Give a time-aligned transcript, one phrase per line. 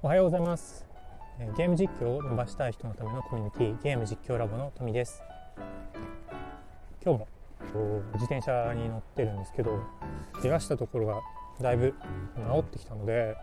[0.00, 0.86] おはようございます。
[1.56, 5.20] ゲーム実況を伸ばしたい人のためのコミュニティゲーム実況ラボの富です。
[7.04, 7.28] 今日も
[8.12, 9.82] 自転車に乗ってるんですけど
[10.40, 11.20] 怪我したところが
[11.60, 11.94] だいぶ
[12.36, 13.34] 治ってきたので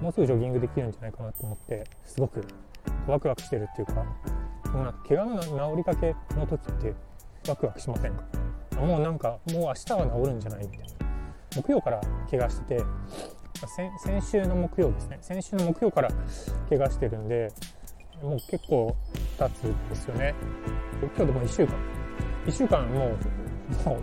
[0.00, 2.42] もうすぐジョギングできるんじゃないかなと思ってすごく
[3.06, 4.02] ワクワクしてるっていうか
[4.72, 6.94] もうなんか怪我の治りかけの時って
[7.46, 8.24] ワクワクしませんか？
[8.80, 10.94] もうなんかもう明日は治るんじゃないみたいな。
[11.54, 12.00] 木曜から
[12.30, 12.84] 怪我してて
[13.66, 15.18] 先週の木曜ですね。
[15.20, 16.10] 先週の木曜から
[16.68, 17.52] 怪我してるんで
[18.22, 18.94] もう結構
[19.38, 20.34] 経つんですよね。
[21.00, 21.74] 今日でも1週間。
[22.46, 23.98] 1週間もうも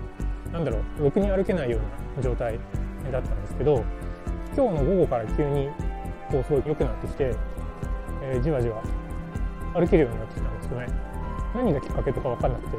[0.49, 2.59] うなんだろうろくに歩けないような状態
[3.11, 3.83] だったんですけど
[4.55, 5.69] 今日の午後から急に
[6.29, 7.35] こうすごい良くなってきて、
[8.21, 8.83] えー、じわじわ
[9.73, 10.87] 歩けるようになってきたんですよね。
[11.55, 12.77] 何がきっかけとか分かんなくて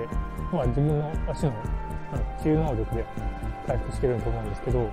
[0.52, 1.52] まあ自分の足の
[2.42, 3.04] 治癒能力で
[3.66, 4.90] 回復してると思うんですけど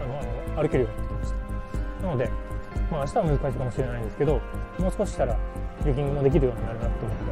[0.00, 1.30] あの歩けるようになってきまし
[2.00, 2.06] た。
[2.06, 2.30] なので、
[2.90, 4.40] まあ、明日は難しいかもしれないんですけど
[4.78, 5.36] もう少ししたら
[5.82, 7.24] ジョギングもできるようになるなと思って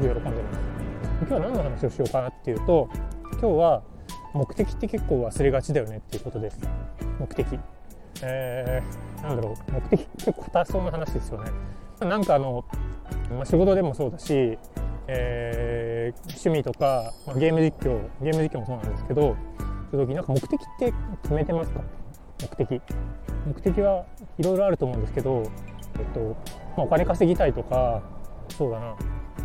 [0.00, 0.58] すごく喜んでます。
[1.20, 2.88] 今日は何の話をしようかなっていうと
[3.32, 3.82] 今日は
[4.32, 6.58] 目的って結構忘れがちだよねっていうことです。
[7.20, 7.58] 目的。
[8.22, 9.72] えー、なんだろう。
[9.72, 11.50] 目的結構多層な話ですよね。
[12.00, 12.64] なんかあの、
[13.30, 14.58] まあ、仕事でもそうだし、
[15.06, 19.36] えー、趣味とか、まあ、ゲーム実況ゲーム実況もそうなんですけど
[19.90, 21.80] そういう時なんか目的って決めてますか？
[22.42, 22.82] 目的
[23.46, 24.06] 目的は
[24.38, 25.42] いろいろあると思うんですけど、
[25.98, 26.36] えっと
[26.76, 28.02] まあ、お金稼ぎたいとか
[28.56, 28.96] そうだな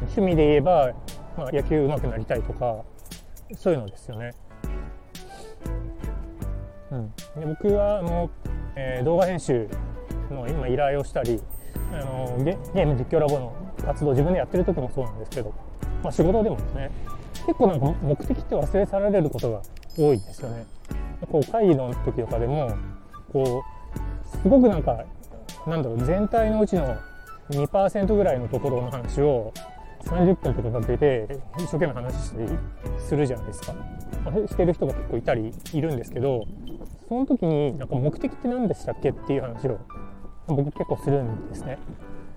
[0.02, 0.94] 趣味で言えば、
[1.38, 2.84] まあ、野球上手くなりたいとか
[3.56, 4.34] そういうのですよね。
[6.92, 8.30] うん、で僕はあの、
[8.76, 9.68] えー、動画編集
[10.32, 11.40] の今依頼をしたり
[11.94, 13.54] あのゲゲーム実況ラボの
[13.86, 15.54] 活動自分でやってる時もそうなんですけど、
[16.04, 16.92] まあ、仕事でもですね
[17.46, 19.62] 結構なんか目的って忘れ去られることが
[19.98, 20.66] 多いんですよね。
[21.28, 22.72] こう会議の時とかでも
[23.32, 23.64] こ
[24.34, 25.06] うすごくなんか
[25.68, 26.96] なんだろう全体のうちの
[27.50, 29.54] 2%ぐらいのところの話を
[30.04, 32.48] 30分とかかけて一生懸命話して
[33.00, 33.74] するじゃないですか。
[34.48, 36.46] してる人が結構いたりいるんですけど
[37.08, 39.80] その時になんか目的って何でしたっけっていう話を
[40.48, 41.78] 僕結構するんですね。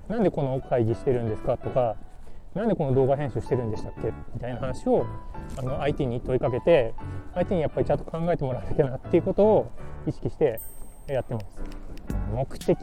[0.09, 1.97] なんでこの会議してるんですかとか
[2.55, 5.06] なんでこの動画編集してるんでしたっけみたいな話を
[5.59, 6.95] あの相手に問いかけて
[7.34, 9.70] 相手にやっぱりちゃんと考えてもらわなきゃなっていうことを
[10.06, 10.60] 意識して
[11.09, 11.47] やってます。
[12.32, 12.78] 目的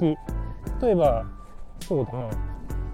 [0.81, 1.25] 例えば
[1.81, 2.29] そうだな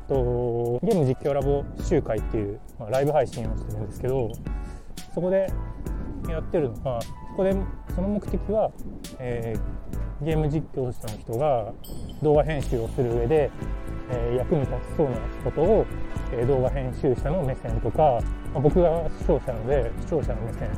[0.07, 4.31] とゲーム実況ラボ集会っていう、まあ、ライブ配信をしてるんですけど
[5.13, 5.51] そこで
[6.29, 7.55] やってるのがそこで
[7.93, 8.72] その目的は、
[9.19, 9.59] えー、
[10.22, 11.74] ゲーム実況者の人が
[12.22, 13.52] 動画編集をする上で、
[14.12, 15.86] え、役に立ちそうなことを、
[16.31, 18.20] え、動画編集者の目線とか、
[18.53, 20.70] ま、僕が視聴者なので視聴者の目線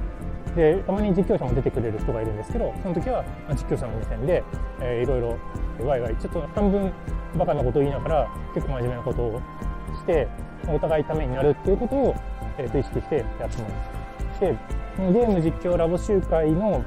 [0.56, 4.44] でたまに実況者も出てくれる人がいるんですけどその時は実況者の目線で、
[4.82, 5.38] えー、いろいろ
[5.86, 6.92] ワイワイちょっと半分
[7.38, 9.42] バカなことを言いながら結構真面目なことを
[9.96, 10.28] して
[10.68, 12.16] お互いためになるっていうことを、
[12.58, 13.70] えー、と意識してやってま
[14.34, 14.42] す。
[14.42, 14.58] で
[14.98, 16.84] ゲーム実況ラボ集会の、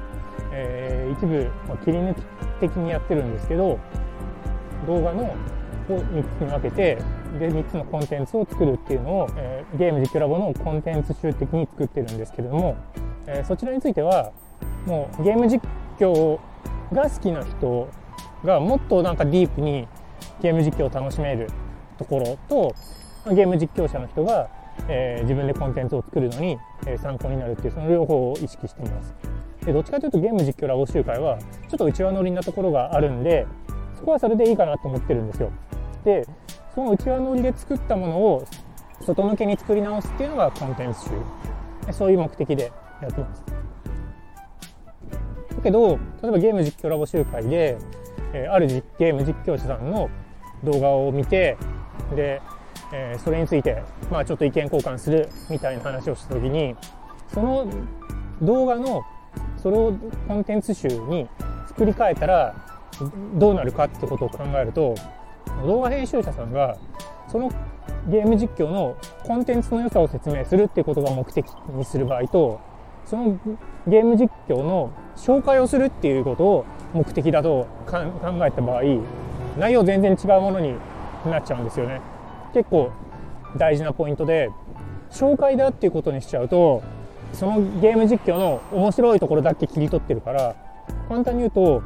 [0.51, 2.21] えー、一部、まあ、切り抜き
[2.59, 3.79] 的にやってるんですけど
[4.87, 5.35] 動画の
[5.89, 6.95] を3つに分けて
[7.39, 12.77] で3つのコンテンツを作るっていうのを、えー、ゲーム実況ラボのコンテンツ集的に作ってるんですけども、
[13.27, 14.31] えー、そちらについては
[14.85, 15.61] もうゲーム実
[15.99, 16.39] 況
[16.91, 17.89] が好きな人
[18.43, 19.87] がもっとなんかディープに
[20.41, 21.47] ゲーム実況を楽しめる
[21.97, 22.75] ところと
[23.33, 24.49] ゲーム実況者の人が、
[24.87, 29.13] えー、自分でコンテンツを作るのに、え、参考になるっていうその両方を意識しています。
[29.65, 31.37] でどっちかというとゲーム実況ラボ集会は
[31.69, 33.45] ちょっと内輪乗りなところがあるんで
[33.95, 35.51] そこはそれでいいかなと思ってるんですよ。
[36.03, 36.25] で
[36.73, 38.45] その内輪乗りで作ったものを
[39.01, 41.09] 外向けに作り直すっていうのがコンテンツ集。
[41.91, 42.71] そういう目的で
[43.01, 43.43] やってます。
[45.55, 47.77] だけど例えばゲーム実況ラボ集会で、
[48.33, 48.67] え、ある
[48.97, 50.09] ゲーム実況者さんの
[50.63, 51.57] 動画を見て
[52.15, 52.41] で、
[52.93, 56.75] えー、それについて、まあ、ちょっと意見交換するみたいな話をした時に
[57.33, 57.67] その
[58.41, 59.03] 動画の
[59.61, 59.93] それを
[60.27, 61.27] コンテンツ集に
[61.67, 62.55] 作り変えたら
[63.35, 64.95] どうなるかってことを考えると
[65.65, 66.77] 動画編集者さんが
[67.31, 67.51] その
[68.07, 72.59] ゲーム実況のコンテンツの良さを説明するっていうことが目的にする場合と
[73.05, 73.39] その
[73.87, 77.97] ゲーム実況の紹介をするっていうことを目的だと考
[78.45, 78.81] えた場合
[79.57, 80.75] 内容全然違うものに
[81.25, 82.01] なっちゃうんですよね。
[82.53, 82.91] 結構
[83.57, 84.49] 大事なポイントで
[85.09, 86.83] 紹介だっていうことにしちゃうと
[87.33, 90.55] そのゲーム実況の面白いところだけ切り取ってるから
[91.07, 91.81] 簡単に言うと、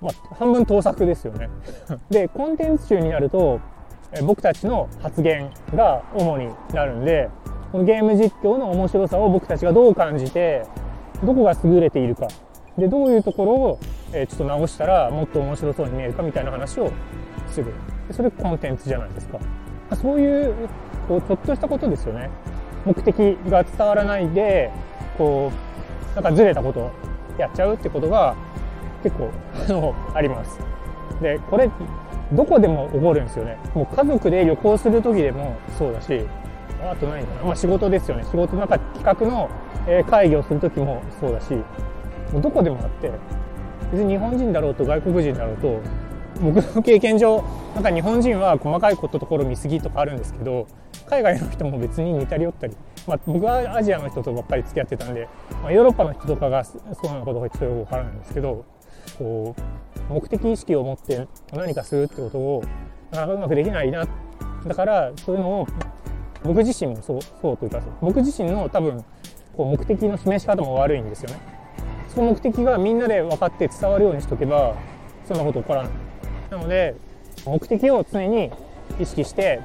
[0.00, 1.48] まあ、半分盗作ですよね
[2.10, 3.60] でコンテンツ集になると
[4.24, 7.28] 僕たちの発言が主になるんで
[7.72, 10.64] このゲーム実況の面白さを僕たちがどう感じて
[11.22, 12.28] どこが優れているか
[12.78, 13.78] でどういうところを、
[14.12, 16.92] えちょっと直したらもっと面白そうに見えるかみたいな話を
[17.48, 17.74] する
[18.12, 19.38] それコンテンツじゃないですか。
[19.96, 20.54] そういう、
[21.06, 22.30] こう、ちょっとしたことですよね。
[22.84, 24.70] 目的が伝わらないで、
[25.16, 25.50] こ
[26.12, 26.90] う、なんかずれたこと
[27.38, 28.34] やっちゃうってことが
[29.02, 29.30] 結構、
[29.68, 30.58] あの、あります。
[31.20, 31.70] で、これ、
[32.32, 33.56] どこでも起こるんですよね。
[33.74, 36.26] もう家族で旅行する時でもそうだし、
[36.82, 37.42] あとないんだな。
[37.42, 38.24] まあ仕事ですよね。
[38.24, 39.48] 仕事の中企画の
[40.08, 41.54] 会議をする時もそうだし、
[42.32, 43.10] もうどこでもあって、
[43.90, 45.80] 別に日本人だろうと外国人だろうと、
[46.40, 47.42] 僕の経験上、
[47.74, 50.66] なんか日本人は細かいことところ見過ぎとかあるんですけど、
[51.08, 52.76] 海外の人も別に似たり寄ったり、
[53.06, 55.28] まあ、僕はアジアの人とばっかり付き合ってたんで、
[55.62, 58.64] まあ、ヨーロッパの人とかがそうなのかどうかちょっとよくわからないんですけど、
[59.18, 59.54] こ
[60.10, 62.62] う、目的意識を持って何かするってことを、
[63.10, 64.06] なかなかうまくできないな。
[64.66, 65.66] だから、そういうのを、
[66.44, 69.04] 僕自身もそう、そうというか、僕自身の多分、
[69.56, 71.38] こう目的の示し方も悪いんですよね。
[72.08, 74.74] その目的がみんなで分かって伝わるようにしとけば、
[75.26, 75.92] そんなこと起こらない。
[76.50, 76.94] なので、
[77.46, 78.50] 目的を常に
[79.00, 79.60] 意識して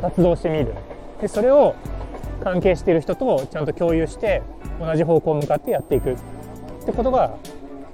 [0.00, 0.74] 活動してみる。
[1.20, 1.74] で、それを
[2.42, 4.42] 関係している人とちゃんと共有して、
[4.80, 6.16] 同じ方向向かってやっていくっ
[6.84, 7.36] てことが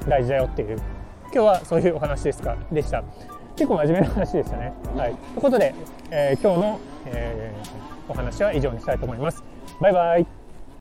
[0.09, 0.77] 大事だよっていう、
[1.25, 3.03] 今日はそういうお話ですか、でした。
[3.57, 4.73] 結構真面目な話でしたね。
[4.97, 5.15] はい。
[5.15, 5.75] ということで、
[6.11, 9.43] えー、今日の、えー、お話は以上にしたいと思います。
[9.81, 10.44] バイバイ。